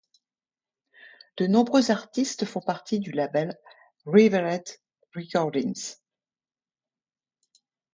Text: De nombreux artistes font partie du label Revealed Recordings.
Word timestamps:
De 1.37 1.45
nombreux 1.45 1.91
artistes 1.91 2.45
font 2.45 2.59
partie 2.59 2.99
du 2.99 3.11
label 3.11 3.55
Revealed 4.07 4.63
Recordings. 5.13 5.97